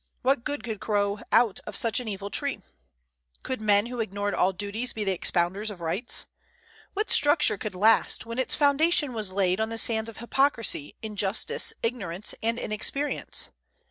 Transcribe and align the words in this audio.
What 0.23 0.43
good 0.43 0.63
could 0.63 0.79
grow 0.79 1.19
out 1.31 1.59
of 1.67 1.75
such 1.75 1.99
an 1.99 2.07
evil 2.07 2.31
tree? 2.31 2.63
Could 3.43 3.61
men 3.61 3.85
who 3.85 3.99
ignored 3.99 4.33
all 4.33 4.51
duties 4.51 4.93
be 4.93 5.03
the 5.03 5.11
expounders 5.15 5.69
of 5.69 5.79
rights? 5.79 6.25
What 6.95 7.11
structure 7.11 7.55
could 7.55 7.75
last, 7.75 8.25
when 8.25 8.39
its 8.39 8.55
foundation 8.55 9.13
was 9.13 9.31
laid 9.31 9.59
on 9.59 9.69
the 9.69 9.77
sands 9.77 10.09
of 10.09 10.17
hypocrisy, 10.17 10.95
injustice, 11.03 11.71
ignorance, 11.83 12.33
and 12.41 12.57
inexperience? 12.57 13.51